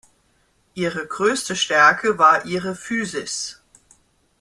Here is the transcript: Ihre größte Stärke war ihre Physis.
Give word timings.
Ihre 0.73 1.05
größte 1.05 1.55
Stärke 1.55 2.17
war 2.17 2.45
ihre 2.47 2.73
Physis. 2.73 3.61